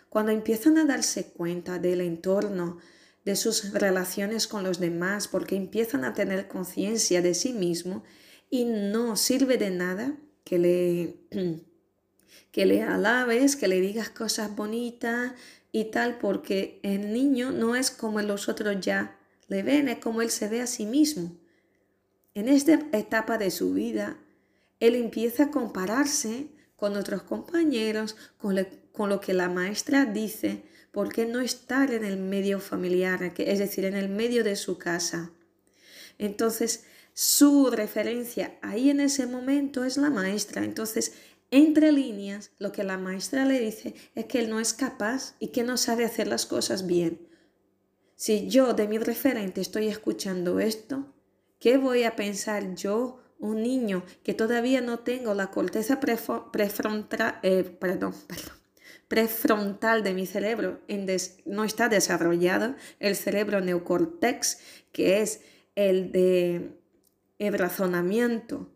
Cuando 0.09 0.33
empiezan 0.33 0.79
a 0.79 0.85
darse 0.85 1.31
cuenta 1.31 1.79
del 1.79 2.01
entorno, 2.01 2.79
de 3.25 3.37
sus 3.37 3.73
relaciones 3.73 4.49
con 4.49 4.65
los 4.65 4.81
demás, 4.81 5.29
porque 5.29 5.55
empiezan 5.55 6.03
a 6.03 6.15
tener 6.15 6.49
conciencia 6.49 7.23
de 7.23 7.35
sí 7.35 7.53
mismo 7.53 8.03
y 8.51 8.65
no 8.65 9.17
sirve 9.17 9.59
de 9.59 9.71
nada 9.71 10.17
que 10.45 10.59
le 10.59 11.17
que 12.51 12.67
le 12.67 12.83
alabes, 12.83 13.57
que 13.57 13.69
le 13.69 13.81
digas 13.81 14.11
cosas 14.11 14.55
bonitas 14.55 15.33
y 15.73 15.87
tal, 15.87 16.19
porque 16.19 16.81
el 16.83 17.13
niño 17.13 17.53
no 17.53 17.77
es 17.77 17.91
como 17.91 18.21
los 18.23 18.49
otros 18.49 18.81
ya 18.81 19.17
le 19.49 19.63
ven, 19.63 19.89
es 19.89 19.99
como 19.99 20.23
él 20.23 20.31
se 20.31 20.49
ve 20.49 20.61
a 20.61 20.67
sí 20.67 20.87
mismo. 20.87 21.37
En 22.35 22.49
esta 22.49 22.81
etapa 22.93 23.39
de 23.39 23.51
su 23.51 23.75
vida, 23.75 24.19
él 24.81 24.95
empieza 24.95 25.45
a 25.45 25.51
compararse 25.51 26.49
con 26.77 26.97
otros 26.97 27.23
compañeros, 27.23 28.17
con, 28.39 28.57
con 28.93 29.09
lo 29.09 29.21
que 29.21 29.35
la 29.35 29.49
maestra 29.49 30.05
dice, 30.05 30.63
porque 30.93 31.27
no 31.27 31.41
estar 31.41 31.93
en 31.93 32.05
el 32.05 32.17
medio 32.17 32.61
familiar, 32.61 33.35
es 33.37 33.59
decir, 33.59 33.85
en 33.85 33.95
el 33.95 34.09
medio 34.09 34.45
de 34.45 34.57
su 34.57 34.79
casa. 34.79 35.33
Entonces, 36.19 36.85
su 37.21 37.69
referencia 37.71 38.57
ahí 38.63 38.91
en 38.91 39.01
ese 39.01 39.27
momento 39.27 39.83
es 39.83 39.97
la 39.97 40.09
maestra. 40.09 40.63
Entonces, 40.63 41.15
entre 41.51 41.91
líneas, 41.91 42.53
lo 42.61 42.71
que 42.71 42.85
la 42.85 42.97
maestra 42.97 43.45
le 43.45 43.59
dice 43.59 43.97
es 44.15 44.27
que 44.27 44.39
él 44.39 44.49
no 44.49 44.61
es 44.61 44.73
capaz 44.73 45.35
y 45.41 45.49
que 45.49 45.65
no 45.65 45.77
sabe 45.79 46.05
hacer 46.05 46.29
las 46.29 46.47
cosas 46.47 46.87
bien. 46.87 47.27
Si 48.15 48.47
yo 48.47 48.73
de 48.73 48.87
mi 48.87 48.99
referente 48.99 49.61
estoy 49.61 49.89
escuchando 49.89 50.61
esto, 50.61 51.13
¿qué 51.59 51.77
voy 51.77 52.05
a 52.05 52.15
pensar 52.15 52.77
yo, 52.77 53.19
un 53.41 53.65
niño 53.65 54.05
que 54.23 54.35
todavía 54.35 54.81
no 54.81 55.01
tengo 55.01 55.35
la 55.35 55.51
corteza 55.51 55.99
prefrontal, 55.99 57.41
eh, 57.43 57.65
perdón, 57.81 58.15
prefrontal 59.09 60.05
de 60.05 60.15
mi 60.15 60.25
cerebro 60.25 60.83
no 61.47 61.65
está 61.65 61.89
desarrollado, 61.89 62.77
el 63.01 63.17
cerebro 63.17 63.61
neocortex, 63.61 64.61
que 64.93 65.21
es 65.21 65.41
el 65.75 66.13
de 66.13 66.78
el 67.39 67.55
razonamiento, 67.59 68.71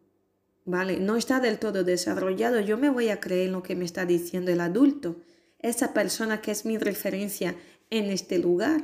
¿vale? 0.64 1.00
No 1.00 1.16
está 1.16 1.40
del 1.40 1.58
todo 1.58 1.84
desarrollado. 1.84 2.60
Yo 2.60 2.78
me 2.78 2.90
voy 2.90 3.08
a 3.08 3.20
creer 3.20 3.46
en 3.46 3.52
lo 3.52 3.62
que 3.62 3.76
me 3.76 3.84
está 3.84 4.06
diciendo 4.06 4.50
el 4.50 4.60
adulto, 4.60 5.16
esa 5.58 5.92
persona 5.92 6.40
que 6.40 6.50
es 6.50 6.64
mi 6.64 6.78
referencia 6.78 7.56
en 7.90 8.06
este 8.10 8.38
lugar. 8.38 8.82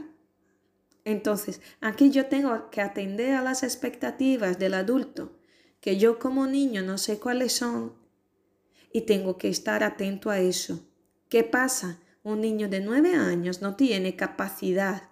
Entonces, 1.05 1.61
aquí 1.81 2.11
yo 2.11 2.27
tengo 2.27 2.71
que 2.71 2.81
atender 2.81 3.35
a 3.35 3.43
las 3.43 3.63
expectativas 3.63 4.59
del 4.59 4.75
adulto, 4.75 5.39
que 5.81 5.97
yo 5.97 6.19
como 6.19 6.47
niño 6.47 6.83
no 6.83 6.99
sé 6.99 7.19
cuáles 7.19 7.53
son, 7.53 7.95
y 8.93 9.03
tengo 9.03 9.39
que 9.39 9.49
estar 9.49 9.83
atento 9.83 10.31
a 10.31 10.41
eso. 10.41 10.87
¿Qué 11.29 11.45
pasa? 11.45 12.01
Un 12.23 12.41
niño 12.41 12.69
de 12.69 12.81
nueve 12.81 13.15
años 13.15 13.63
no 13.63 13.77
tiene 13.77 14.17
capacidad 14.17 15.09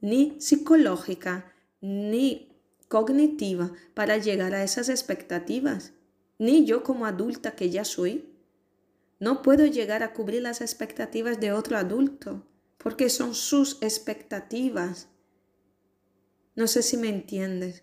ni 0.00 0.40
psicológica 0.40 1.52
ni 1.80 2.53
cognitiva 2.94 3.72
para 3.92 4.18
llegar 4.18 4.54
a 4.54 4.62
esas 4.62 4.88
expectativas 4.88 5.94
ni 6.38 6.64
yo 6.64 6.84
como 6.84 7.06
adulta 7.06 7.56
que 7.56 7.68
ya 7.68 7.84
soy. 7.84 8.32
No 9.18 9.42
puedo 9.42 9.66
llegar 9.66 10.04
a 10.04 10.12
cubrir 10.12 10.42
las 10.42 10.60
expectativas 10.60 11.40
de 11.40 11.50
otro 11.50 11.76
adulto, 11.76 12.46
porque 12.78 13.10
son 13.10 13.34
sus 13.34 13.82
expectativas. 13.82 15.08
No 16.54 16.68
sé 16.68 16.84
si 16.84 16.96
me 16.96 17.08
entiendes. 17.08 17.82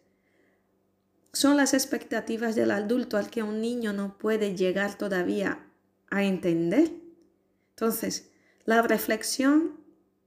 Son 1.34 1.58
las 1.58 1.74
expectativas 1.74 2.56
del 2.56 2.72
adulto 2.72 3.18
al 3.18 3.30
que 3.30 3.44
un 3.44 3.60
niño 3.60 3.92
no 3.92 4.18
puede 4.18 4.56
llegar 4.56 4.98
todavía 4.98 5.68
a 6.10 6.24
entender. 6.24 6.90
Entonces, 7.72 8.30
la 8.64 8.82
reflexión, 8.82 9.78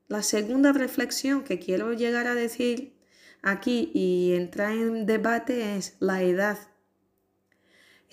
la 0.09 0.23
segunda 0.23 0.73
reflexión 0.73 1.43
que 1.43 1.59
quiero 1.59 1.95
llegar 1.95 2.27
a 2.27 2.35
decir 2.35 2.94
aquí 3.45 3.93
y 3.95 4.33
entrar 4.35 4.73
en 4.73 5.07
debate 5.07 5.77
es 5.77 5.97
la 6.01 6.23
edad 6.23 6.59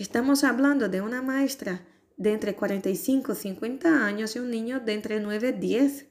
Estamos 0.02 0.44
hablando 0.44 0.90
de 0.90 1.00
una 1.00 1.22
maestra 1.22 1.86
de 2.18 2.34
entre 2.34 2.56
45 2.56 3.34
y 3.34 3.36
50 3.36 4.04
años 4.04 4.36
y 4.36 4.40
un 4.40 4.50
niño 4.50 4.80
de 4.80 4.94
entre 4.94 5.20
9 5.20 5.50
y 5.56 5.60
10. 5.60 6.08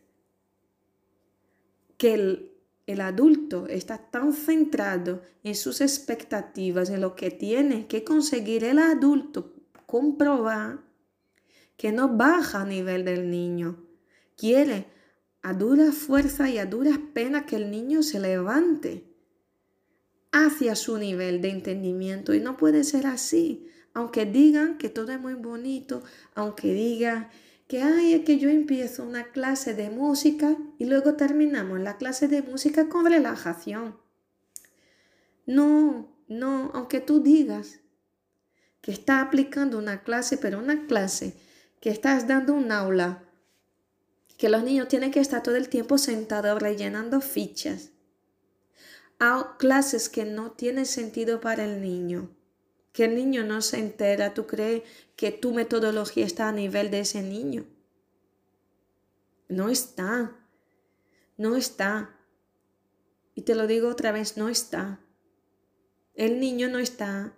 Que 1.96 2.14
el, 2.14 2.52
el 2.86 3.00
adulto 3.00 3.66
está 3.66 3.98
tan 3.98 4.32
centrado 4.32 5.22
en 5.42 5.56
sus 5.56 5.80
expectativas, 5.80 6.88
en 6.90 7.00
lo 7.00 7.16
que 7.16 7.32
tiene 7.32 7.88
que 7.88 8.04
conseguir 8.04 8.62
el 8.62 8.78
adulto 8.78 9.54
comprobar 9.86 10.84
que 11.76 11.90
no 11.90 12.16
baja 12.16 12.60
a 12.60 12.66
nivel 12.66 13.04
del 13.04 13.28
niño. 13.28 13.88
Quiere 14.36 14.86
a 15.42 15.52
dura 15.52 15.90
fuerza 15.90 16.48
y 16.48 16.58
a 16.58 16.66
duras 16.66 17.00
penas 17.12 17.44
que 17.44 17.56
el 17.56 17.72
niño 17.72 18.04
se 18.04 18.20
levante 18.20 19.09
hacia 20.32 20.76
su 20.76 20.98
nivel 20.98 21.40
de 21.40 21.50
entendimiento 21.50 22.34
y 22.34 22.40
no 22.40 22.56
puede 22.56 22.84
ser 22.84 23.06
así 23.06 23.66
aunque 23.94 24.26
digan 24.26 24.78
que 24.78 24.88
todo 24.88 25.12
es 25.12 25.20
muy 25.20 25.34
bonito, 25.34 26.02
aunque 26.34 26.72
digan 26.72 27.28
que 27.66 27.82
ay, 27.82 28.14
es 28.14 28.24
que 28.24 28.38
yo 28.38 28.48
empiezo 28.48 29.04
una 29.04 29.30
clase 29.30 29.74
de 29.74 29.90
música 29.90 30.56
y 30.78 30.86
luego 30.86 31.14
terminamos 31.14 31.80
la 31.80 31.96
clase 31.96 32.28
de 32.28 32.42
música 32.42 32.88
con 32.88 33.06
relajación. 33.06 33.96
No, 35.46 36.16
no, 36.28 36.70
aunque 36.74 37.00
tú 37.00 37.22
digas 37.22 37.80
que 38.80 38.92
estás 38.92 39.22
aplicando 39.22 39.78
una 39.78 40.02
clase, 40.02 40.36
pero 40.36 40.58
una 40.58 40.86
clase 40.86 41.36
que 41.80 41.90
estás 41.90 42.26
dando 42.26 42.54
un 42.54 42.72
aula, 42.72 43.24
que 44.36 44.48
los 44.48 44.64
niños 44.64 44.88
tienen 44.88 45.10
que 45.10 45.20
estar 45.20 45.42
todo 45.42 45.56
el 45.56 45.68
tiempo 45.68 45.98
sentados 45.98 46.60
rellenando 46.60 47.20
fichas. 47.20 47.90
Hay 49.20 49.42
clases 49.58 50.08
que 50.08 50.24
no 50.24 50.50
tienen 50.50 50.86
sentido 50.86 51.40
para 51.40 51.64
el 51.64 51.80
niño 51.80 52.30
que 52.92 53.04
el 53.04 53.14
niño 53.14 53.44
no 53.44 53.62
se 53.62 53.78
entera, 53.78 54.34
tú 54.34 54.46
crees 54.46 54.82
que 55.16 55.30
tu 55.30 55.52
metodología 55.52 56.26
está 56.26 56.48
a 56.48 56.52
nivel 56.52 56.90
de 56.90 57.00
ese 57.00 57.22
niño. 57.22 57.64
No 59.48 59.68
está, 59.68 60.36
no 61.36 61.56
está. 61.56 62.16
Y 63.34 63.42
te 63.42 63.54
lo 63.54 63.66
digo 63.66 63.88
otra 63.88 64.12
vez, 64.12 64.36
no 64.36 64.48
está. 64.48 65.00
El 66.14 66.40
niño 66.40 66.68
no 66.68 66.78
está 66.78 67.34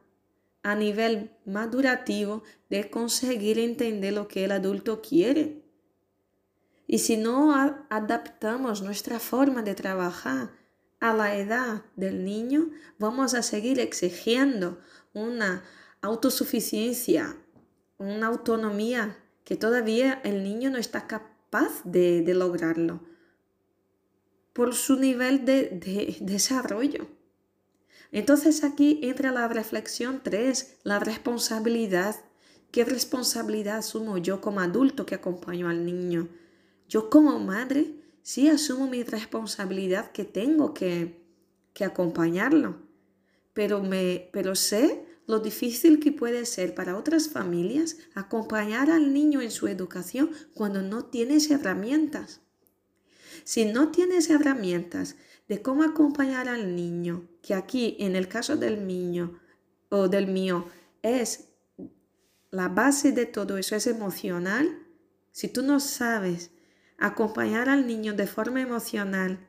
a 0.63 0.75
nivel 0.75 1.37
madurativo 1.45 2.43
de 2.71 2.89
conseguir 2.89 3.59
entender 3.59 4.13
lo 4.13 4.29
que 4.29 4.45
el 4.45 4.53
adulto 4.53 5.03
quiere. 5.03 5.63
Y 6.87 6.99
si 6.99 7.17
no 7.17 7.55
adaptamos 7.89 8.83
nuestra 8.83 9.19
forma 9.19 9.63
de 9.63 9.75
trabajar 9.75 10.62
a 11.03 11.13
la 11.13 11.37
edad 11.37 11.83
del 11.97 12.25
niño, 12.25 12.71
vamos 12.97 13.35
a 13.35 13.43
seguir 13.43 13.81
exigiendo 13.81 14.79
una 15.13 15.65
autosuficiencia, 16.01 17.37
una 17.99 18.29
autonomía 18.29 19.19
que 19.43 19.57
todavía 19.57 20.21
el 20.23 20.45
niño 20.45 20.71
no 20.71 20.79
está 20.79 21.09
capaz 21.09 21.83
de, 21.83 22.23
lograrlo. 22.35 23.01
por 24.53 24.75
su 24.75 24.95
nivel 24.97 25.45
de, 25.45 26.17
desarrollo. 26.21 27.09
Entonces 28.13 28.63
aquí 28.63 29.01
entra 29.03 29.33
la 29.33 29.49
reflexión 29.49 30.21
3, 30.23 30.79
la 30.85 31.01
responsabilidad. 31.01 32.15
¿Qué 32.71 32.85
responsabilidad 32.85 33.79
asumo 33.79 34.19
yo 34.19 34.41
como 34.41 34.61
adulto 34.61 35.05
que 35.05 35.17
acompaño 35.17 35.69
al 35.69 35.85
niño? 35.85 36.29
Yo 36.89 37.11
como 37.11 37.41
madre 37.41 38.03
sí 38.23 38.49
asumo 38.49 38.87
mi 38.87 39.03
responsabilidad 39.03 40.13
que 40.13 40.25
tengo 40.25 40.75
que, 40.75 41.25
que 41.75 41.85
acompañarlo, 41.85 42.77
pero, 43.53 43.83
me, 43.83 44.31
pero 44.33 44.55
sé 44.55 45.05
lo 45.27 45.41
difícil 45.41 46.01
que 46.01 46.13
puede 46.13 46.47
ser 46.47 46.75
para 46.75 46.97
otras 46.97 47.29
familias 47.29 47.97
acompañar 48.15 48.91
al 48.91 49.13
niño 49.13 49.41
en 49.41 49.51
su 49.51 49.69
educación 49.69 50.31
cuando 50.55 50.83
no 50.83 51.05
tienes 51.07 51.51
herramientas. 51.51 52.41
Si 53.45 53.65
no 53.65 53.91
tienes 53.91 54.31
herramientas 54.31 55.17
de 55.49 55.63
cómo 55.63 55.83
acompañar 55.83 56.49
al 56.49 56.75
niño, 56.75 57.29
que 57.43 57.55
aquí 57.55 57.97
en 57.99 58.17
el 58.17 58.29
caso 58.29 58.57
del 58.57 58.87
niño 58.87 59.41
o 59.91 60.09
del 60.09 60.27
mío 60.27 60.67
es 61.03 61.49
la 62.51 62.69
base 62.69 63.13
de 63.13 63.27
todo 63.27 63.59
eso, 63.59 63.75
es 63.75 63.87
emocional, 63.87 64.87
si 65.31 65.49
tú 65.49 65.63
no 65.63 65.81
sabes 65.81 66.51
acompañar 67.07 67.69
al 67.69 67.87
niño 67.87 68.15
de 68.15 68.27
forma 68.27 68.61
emocional 68.61 69.49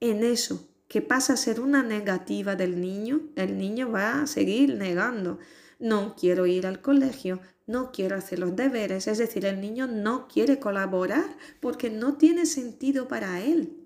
en 0.00 0.24
eso 0.24 0.68
que 0.88 1.02
pasa 1.02 1.34
a 1.34 1.36
ser 1.36 1.60
una 1.60 1.82
negativa 1.82 2.56
del 2.56 2.80
niño, 2.80 3.20
el 3.36 3.58
niño 3.58 3.90
va 3.90 4.22
a 4.22 4.26
seguir 4.26 4.74
negando. 4.74 5.38
No 5.78 6.16
quiero 6.18 6.46
ir 6.46 6.66
al 6.66 6.80
colegio, 6.80 7.40
no 7.66 7.92
quiero 7.92 8.16
hacer 8.16 8.38
los 8.38 8.56
deberes, 8.56 9.06
es 9.06 9.18
decir, 9.18 9.44
el 9.44 9.60
niño 9.60 9.86
no 9.86 10.28
quiere 10.28 10.58
colaborar 10.58 11.36
porque 11.60 11.90
no 11.90 12.16
tiene 12.16 12.46
sentido 12.46 13.06
para 13.06 13.42
él. 13.42 13.76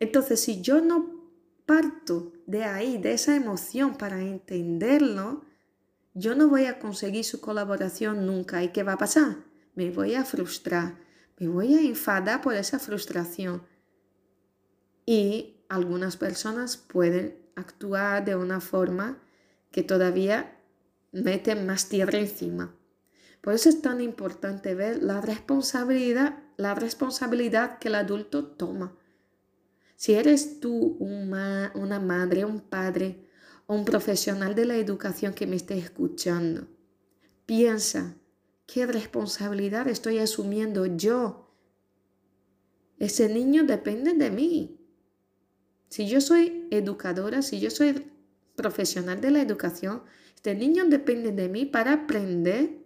Entonces, 0.00 0.40
si 0.40 0.62
yo 0.62 0.80
no 0.80 1.16
parto 1.66 2.32
de 2.46 2.64
ahí, 2.64 2.96
de 2.96 3.12
esa 3.12 3.36
emoción 3.36 3.96
para 3.96 4.20
entenderlo, 4.20 5.44
yo 6.14 6.34
no 6.34 6.48
voy 6.48 6.64
a 6.64 6.78
conseguir 6.78 7.24
su 7.24 7.40
colaboración 7.40 8.26
nunca. 8.26 8.62
¿Y 8.62 8.68
qué 8.68 8.82
va 8.82 8.94
a 8.94 8.98
pasar? 8.98 9.36
Me 9.74 9.90
voy 9.90 10.14
a 10.14 10.24
frustrar, 10.24 10.96
me 11.38 11.48
voy 11.48 11.74
a 11.74 11.82
enfadar 11.82 12.40
por 12.40 12.54
esa 12.54 12.78
frustración 12.78 13.62
y 15.04 15.56
algunas 15.68 16.16
personas 16.16 16.76
pueden 16.76 17.36
actuar 17.54 18.24
de 18.24 18.36
una 18.36 18.60
forma 18.60 19.18
que 19.70 19.82
todavía 19.82 20.58
mete 21.12 21.54
más 21.54 21.88
tierra 21.88 22.18
encima. 22.18 22.74
Por 23.40 23.54
eso 23.54 23.68
es 23.68 23.80
tan 23.80 24.00
importante 24.00 24.74
ver 24.74 25.02
la 25.02 25.20
responsabilidad, 25.20 26.38
la 26.56 26.74
responsabilidad 26.74 27.78
que 27.78 27.88
el 27.88 27.94
adulto 27.94 28.46
toma. 28.46 28.96
Si 29.94 30.14
eres 30.14 30.60
tú 30.60 30.96
una, 30.98 31.72
una 31.74 32.00
madre, 32.00 32.44
un 32.44 32.60
padre 32.60 33.28
o 33.66 33.74
un 33.74 33.84
profesional 33.84 34.54
de 34.54 34.64
la 34.64 34.76
educación 34.76 35.32
que 35.32 35.46
me 35.46 35.56
esté 35.56 35.78
escuchando, 35.78 36.66
piensa, 37.46 38.16
¿qué 38.66 38.86
responsabilidad 38.86 39.88
estoy 39.88 40.18
asumiendo 40.18 40.86
yo? 40.86 41.50
Ese 42.98 43.28
niño 43.28 43.64
depende 43.64 44.14
de 44.14 44.30
mí. 44.30 44.80
Si 45.88 46.08
yo 46.08 46.20
soy 46.20 46.66
educadora, 46.70 47.42
si 47.42 47.60
yo 47.60 47.70
soy 47.70 48.10
profesional 48.56 49.20
de 49.20 49.30
la 49.30 49.40
educación, 49.40 50.02
este 50.34 50.54
niño 50.54 50.84
depende 50.86 51.32
de 51.32 51.48
mí 51.48 51.66
para 51.66 51.92
aprender 51.92 52.84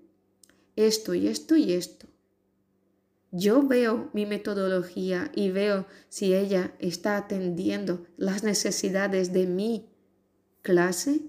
esto 0.77 1.15
y 1.15 1.29
esto 1.29 1.57
y 1.57 1.73
esto. 1.73 2.07
Yo 3.33 3.63
veo 3.63 4.11
mi 4.13 4.27
metodología 4.27 5.31
y 5.35 5.51
veo 5.51 5.87
si 6.09 6.35
ella 6.35 6.75
está 6.81 7.17
atendiendo 7.17 8.07
las 8.17 8.43
necesidades 8.43 9.33
de 9.33 9.47
mi 9.47 9.91
clase. 10.63 11.21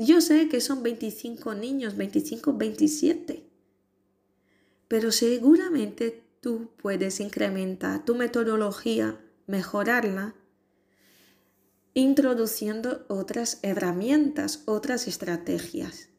Yo 0.00 0.20
sé 0.20 0.48
que 0.48 0.60
son 0.60 0.84
25 0.84 1.54
niños, 1.54 1.96
25, 1.96 2.52
27, 2.52 3.44
pero 4.86 5.10
seguramente 5.10 6.22
tú 6.40 6.70
puedes 6.76 7.18
incrementar 7.18 8.04
tu 8.04 8.14
metodología 8.14 9.20
mejorarla 9.48 10.36
introduciendo 11.94 13.04
otras 13.08 13.58
herramientas, 13.62 14.62
otras 14.66 15.08
estrategias. 15.08 16.10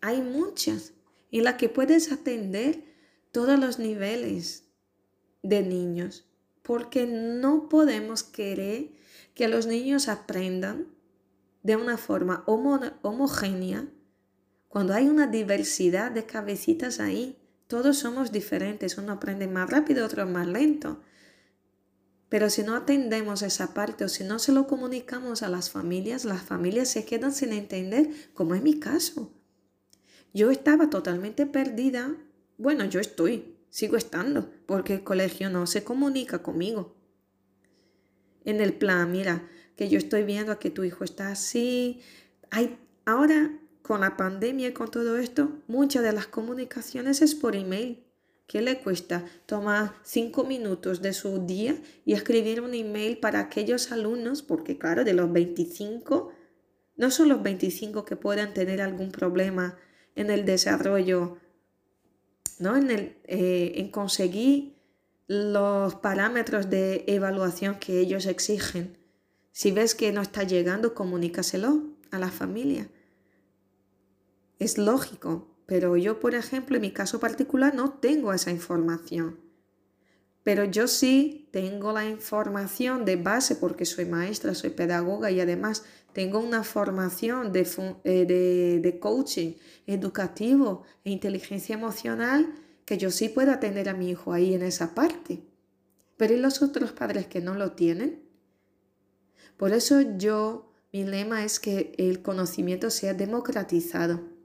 Hay 0.00 0.20
muchas 0.20 0.92
en 1.30 1.44
las 1.44 1.54
que 1.54 1.68
puedes 1.68 2.10
atender 2.10 2.82
todos 3.30 3.60
los 3.60 3.78
niveles 3.78 4.64
de 5.44 5.62
niños, 5.62 6.26
porque 6.62 7.06
no 7.06 7.68
podemos 7.68 8.24
querer 8.24 8.90
que 9.34 9.46
los 9.46 9.68
niños 9.68 10.08
aprendan 10.08 10.97
de 11.68 11.76
una 11.76 11.98
forma 11.98 12.44
homogénea 12.46 13.86
cuando 14.68 14.94
hay 14.94 15.06
una 15.06 15.26
diversidad 15.26 16.10
de 16.10 16.24
cabecitas 16.24 16.98
ahí. 16.98 17.36
Todos 17.66 17.98
somos 17.98 18.32
diferentes, 18.32 18.96
uno 18.96 19.12
aprende 19.12 19.46
más 19.48 19.68
rápido, 19.68 20.06
otro 20.06 20.26
más 20.26 20.46
lento. 20.46 21.02
Pero 22.30 22.48
si 22.48 22.62
no 22.62 22.74
atendemos 22.74 23.42
esa 23.42 23.74
parte 23.74 24.04
o 24.04 24.08
si 24.08 24.24
no 24.24 24.38
se 24.38 24.52
lo 24.52 24.66
comunicamos 24.66 25.42
a 25.42 25.50
las 25.50 25.68
familias, 25.68 26.24
las 26.24 26.40
familias 26.40 26.88
se 26.88 27.04
quedan 27.04 27.34
sin 27.34 27.52
entender, 27.52 28.08
como 28.32 28.54
es 28.54 28.62
mi 28.62 28.80
caso. 28.80 29.34
Yo 30.32 30.50
estaba 30.50 30.88
totalmente 30.88 31.44
perdida. 31.44 32.16
Bueno, 32.56 32.86
yo 32.86 32.98
estoy, 32.98 33.58
sigo 33.68 33.98
estando, 33.98 34.50
porque 34.64 34.94
el 34.94 35.04
colegio 35.04 35.50
no 35.50 35.66
se 35.66 35.84
comunica 35.84 36.42
conmigo. 36.42 36.96
En 38.46 38.62
el 38.62 38.72
plan, 38.72 39.12
mira, 39.12 39.46
que 39.78 39.88
yo 39.88 39.96
estoy 39.96 40.24
viendo 40.24 40.58
que 40.58 40.70
tu 40.70 40.82
hijo 40.82 41.04
está 41.04 41.30
así. 41.30 42.00
Hay, 42.50 42.76
ahora, 43.06 43.56
con 43.80 44.00
la 44.00 44.16
pandemia 44.16 44.68
y 44.68 44.72
con 44.72 44.90
todo 44.90 45.16
esto, 45.18 45.52
muchas 45.68 46.02
de 46.02 46.12
las 46.12 46.26
comunicaciones 46.26 47.22
es 47.22 47.36
por 47.36 47.54
email. 47.54 48.04
¿Qué 48.48 48.60
le 48.60 48.80
cuesta? 48.80 49.24
tomar 49.46 49.94
cinco 50.02 50.42
minutos 50.42 51.00
de 51.00 51.12
su 51.12 51.46
día 51.46 51.76
y 52.04 52.14
escribir 52.14 52.60
un 52.60 52.74
email 52.74 53.18
para 53.18 53.38
aquellos 53.38 53.92
alumnos, 53.92 54.42
porque 54.42 54.78
claro, 54.78 55.04
de 55.04 55.12
los 55.12 55.32
25, 55.32 56.32
no 56.96 57.10
son 57.12 57.28
los 57.28 57.40
25 57.40 58.04
que 58.04 58.16
puedan 58.16 58.54
tener 58.54 58.82
algún 58.82 59.12
problema 59.12 59.78
en 60.16 60.30
el 60.30 60.44
desarrollo, 60.44 61.38
¿no? 62.58 62.76
en, 62.76 62.90
el, 62.90 63.16
eh, 63.26 63.74
en 63.76 63.92
conseguir 63.92 64.74
los 65.28 65.94
parámetros 65.94 66.68
de 66.68 67.04
evaluación 67.06 67.78
que 67.78 68.00
ellos 68.00 68.26
exigen. 68.26 68.97
Si 69.52 69.70
ves 69.72 69.94
que 69.94 70.12
no 70.12 70.22
está 70.22 70.44
llegando, 70.44 70.94
comunícaselo 70.94 71.82
a 72.10 72.18
la 72.18 72.30
familia. 72.30 72.88
Es 74.58 74.78
lógico, 74.78 75.48
pero 75.66 75.96
yo, 75.96 76.18
por 76.20 76.34
ejemplo, 76.34 76.76
en 76.76 76.82
mi 76.82 76.92
caso 76.92 77.20
particular 77.20 77.74
no 77.74 77.92
tengo 77.92 78.32
esa 78.32 78.50
información. 78.50 79.38
Pero 80.42 80.64
yo 80.64 80.88
sí 80.88 81.48
tengo 81.52 81.92
la 81.92 82.08
información 82.08 83.04
de 83.04 83.16
base 83.16 83.54
porque 83.56 83.84
soy 83.84 84.06
maestra, 84.06 84.54
soy 84.54 84.70
pedagoga 84.70 85.30
y 85.30 85.40
además 85.40 85.84
tengo 86.14 86.38
una 86.38 86.64
formación 86.64 87.52
de, 87.52 87.68
eh, 88.04 88.80
de, 88.80 88.98
coaching 88.98 89.56
educativo 89.86 90.84
e 91.04 91.10
inteligencia 91.10 91.74
emocional 91.74 92.54
que 92.86 92.96
yo 92.96 93.10
sí 93.10 93.28
puedo 93.28 93.52
atender 93.52 93.90
a 93.90 93.94
mi 93.94 94.08
hijo 94.08 94.32
ahí 94.32 94.54
en 94.54 94.62
esa 94.62 94.94
parte. 94.94 95.42
Pero 96.16 96.34
¿y 96.34 96.38
los 96.38 96.62
otros 96.62 96.92
padres 96.92 97.26
que 97.26 97.42
no 97.42 97.54
lo 97.54 97.72
tienen? 97.72 98.27
Por 99.58 99.72
eso 99.72 100.00
yo, 100.16 100.72
mi 100.92 101.04
lema 101.04 101.44
es 101.44 101.60
que 101.60 101.92
el 101.98 102.22
conocimiento 102.22 102.88
sea 102.88 103.12
democratizado 103.12 104.38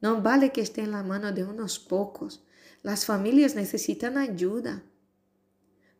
no 0.00 0.22
vale 0.22 0.50
que 0.50 0.62
esté 0.62 0.82
en 0.82 0.92
la 0.92 1.02
mano 1.02 1.32
de 1.32 1.44
unos 1.44 1.78
pocos. 1.78 2.42
Las 2.82 3.04
familias 3.04 3.54
necesitan 3.54 4.16
ayuda 4.16 4.82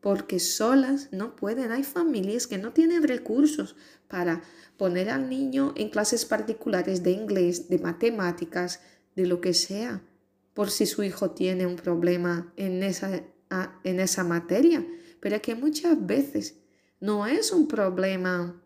porque 0.01 0.41
solas 0.41 1.09
no 1.13 1.37
pueden. 1.37 1.73
Hay 1.73 1.85
familias 1.85 2.47
que 2.47 2.57
no 2.57 2.73
tienen 2.73 3.07
recursos 3.07 3.77
para 4.09 4.43
poner 4.79 5.11
al 5.11 5.29
niño 5.29 5.75
en 5.77 5.91
clases 5.91 6.25
particulares 6.25 7.03
de 7.03 7.11
inglés, 7.11 7.69
de 7.69 7.79
matemáticas, 7.79 8.81
de 9.15 9.27
lo 9.27 9.43
que 9.43 9.53
sea, 9.53 10.03
por 10.55 10.71
si 10.71 10.87
su 10.87 11.03
hijo 11.03 11.33
tiene 11.33 11.67
un 11.67 11.77
problema 11.77 12.51
en 12.57 12.83
esa, 12.83 13.23
en 13.85 14.01
esa 14.01 14.25
materia. 14.25 14.87
Pero 15.21 15.43
que 15.43 15.55
muchas 15.55 16.07
veces 16.07 16.57
no 17.01 17.27
es 17.27 17.53
un 17.53 17.67
problema 17.67 18.63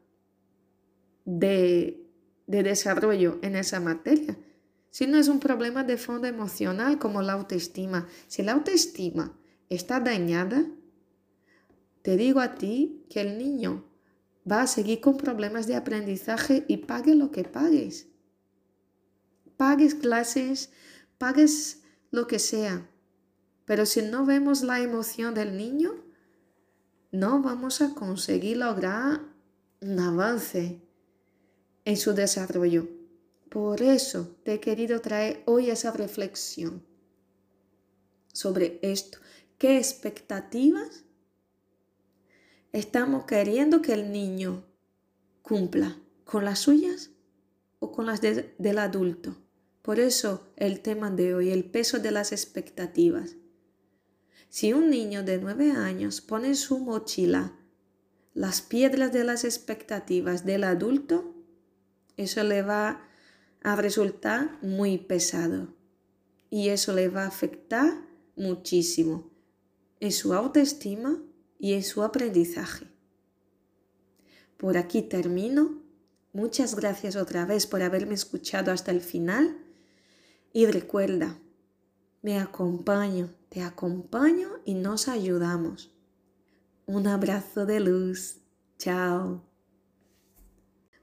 de, 1.24 2.06
de 2.46 2.62
desarrollo 2.62 3.38
en 3.42 3.56
esa 3.56 3.80
materia, 3.80 4.36
si 4.94 5.08
no 5.08 5.18
es 5.18 5.26
un 5.26 5.40
problema 5.40 5.82
de 5.82 5.96
fondo 5.96 6.28
emocional 6.28 7.00
como 7.00 7.20
la 7.20 7.32
autoestima. 7.32 8.06
Si 8.28 8.44
la 8.44 8.52
autoestima 8.52 9.36
está 9.68 9.98
dañada, 9.98 10.64
te 12.02 12.16
digo 12.16 12.38
a 12.38 12.54
ti 12.54 13.04
que 13.10 13.20
el 13.20 13.36
niño 13.36 13.84
va 14.48 14.62
a 14.62 14.66
seguir 14.68 15.00
con 15.00 15.16
problemas 15.16 15.66
de 15.66 15.74
aprendizaje 15.74 16.64
y 16.68 16.76
pague 16.76 17.16
lo 17.16 17.32
que 17.32 17.42
pagues. 17.42 18.06
Pagues 19.56 19.96
clases, 19.96 20.70
pagues 21.18 21.82
lo 22.12 22.28
que 22.28 22.38
sea. 22.38 22.88
Pero 23.64 23.86
si 23.86 24.00
no 24.02 24.24
vemos 24.24 24.62
la 24.62 24.80
emoción 24.80 25.34
del 25.34 25.56
niño, 25.56 26.03
no 27.14 27.40
vamos 27.40 27.80
a 27.80 27.94
conseguir 27.94 28.56
lograr 28.56 29.20
un 29.80 30.00
avance 30.00 30.82
en 31.84 31.96
su 31.96 32.12
desarrollo. 32.12 32.88
Por 33.50 33.82
eso 33.82 34.36
te 34.42 34.54
he 34.54 34.60
querido 34.60 35.00
traer 35.00 35.44
hoy 35.46 35.70
esa 35.70 35.92
reflexión 35.92 36.84
sobre 38.32 38.80
esto. 38.82 39.18
¿Qué 39.58 39.78
expectativas 39.78 41.04
estamos 42.72 43.26
queriendo 43.26 43.80
que 43.80 43.92
el 43.92 44.10
niño 44.10 44.64
cumpla? 45.42 45.96
¿Con 46.24 46.44
las 46.44 46.58
suyas 46.58 47.10
o 47.78 47.92
con 47.92 48.06
las 48.06 48.22
del 48.22 48.78
adulto? 48.78 49.36
Por 49.82 50.00
eso 50.00 50.52
el 50.56 50.80
tema 50.80 51.12
de 51.12 51.36
hoy, 51.36 51.50
el 51.50 51.64
peso 51.64 52.00
de 52.00 52.10
las 52.10 52.32
expectativas. 52.32 53.36
Si 54.54 54.72
un 54.72 54.88
niño 54.88 55.24
de 55.24 55.38
nueve 55.38 55.72
años 55.72 56.20
pone 56.20 56.46
en 56.46 56.54
su 56.54 56.78
mochila 56.78 57.58
las 58.34 58.62
piedras 58.62 59.12
de 59.12 59.24
las 59.24 59.42
expectativas 59.42 60.44
del 60.44 60.62
adulto, 60.62 61.34
eso 62.16 62.44
le 62.44 62.62
va 62.62 63.04
a 63.64 63.74
resultar 63.74 64.56
muy 64.62 64.96
pesado 64.96 65.74
y 66.50 66.68
eso 66.68 66.92
le 66.92 67.08
va 67.08 67.24
a 67.24 67.26
afectar 67.26 68.06
muchísimo 68.36 69.28
en 69.98 70.12
su 70.12 70.32
autoestima 70.32 71.20
y 71.58 71.72
en 71.72 71.82
su 71.82 72.04
aprendizaje. 72.04 72.86
Por 74.56 74.76
aquí 74.76 75.02
termino. 75.02 75.82
Muchas 76.32 76.76
gracias 76.76 77.16
otra 77.16 77.44
vez 77.44 77.66
por 77.66 77.82
haberme 77.82 78.14
escuchado 78.14 78.70
hasta 78.70 78.92
el 78.92 79.00
final 79.00 79.58
y 80.52 80.66
recuerda, 80.66 81.40
me 82.22 82.38
acompaño, 82.38 83.30
te 83.54 83.62
acompaño 83.62 84.48
y 84.64 84.74
nos 84.74 85.06
ayudamos. 85.06 85.92
Un 86.86 87.06
abrazo 87.06 87.66
de 87.66 87.78
luz. 87.78 88.38
Chao. 88.78 89.44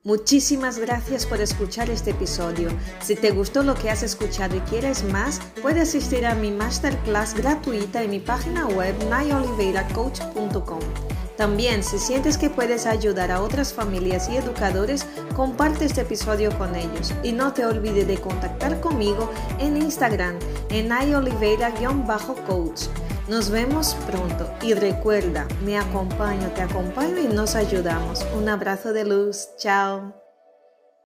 Muchísimas 0.03 0.77
gracias 0.77 1.25
por 1.25 1.39
escuchar 1.39 1.89
este 1.89 2.11
episodio. 2.11 2.69
Si 3.01 3.15
te 3.15 3.31
gustó 3.31 3.63
lo 3.63 3.75
que 3.75 3.89
has 3.89 4.03
escuchado 4.03 4.57
y 4.57 4.59
quieres 4.61 5.05
más, 5.05 5.39
puedes 5.61 5.89
asistir 5.89 6.25
a 6.25 6.35
mi 6.35 6.51
masterclass 6.51 7.35
gratuita 7.35 8.03
en 8.03 8.09
mi 8.09 8.19
página 8.19 8.67
web 8.67 8.95
nayoliveiracoach.com. 9.09 11.11
También, 11.37 11.83
si 11.83 11.97
sientes 11.97 12.37
que 12.37 12.49
puedes 12.49 12.85
ayudar 12.85 13.31
a 13.31 13.41
otras 13.41 13.73
familias 13.73 14.29
y 14.29 14.37
educadores, 14.37 15.05
comparte 15.35 15.85
este 15.85 16.01
episodio 16.01 16.55
con 16.57 16.75
ellos. 16.75 17.13
Y 17.23 17.31
no 17.31 17.53
te 17.53 17.65
olvides 17.65 18.07
de 18.07 18.17
contactar 18.17 18.79
conmigo 18.79 19.31
en 19.59 19.77
Instagram 19.77 20.37
en 20.69 20.89
nayoliveira-coach. 20.89 22.81
Nos 23.27 23.49
vemos 23.49 23.95
pronto 24.07 24.51
y 24.61 24.73
recuerda, 24.73 25.47
me 25.63 25.77
acompaño, 25.77 26.49
te 26.49 26.61
acompaño 26.61 27.17
y 27.17 27.27
nos 27.27 27.55
ayudamos. 27.55 28.25
Un 28.35 28.49
abrazo 28.49 28.93
de 28.93 29.05
luz. 29.05 29.49
Chao. 29.57 30.20